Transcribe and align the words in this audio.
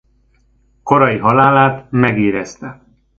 Korai 0.83 1.17
halálát 1.19 1.91
megérezte. 1.91 2.83